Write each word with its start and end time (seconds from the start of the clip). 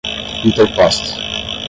interposta 0.41 1.13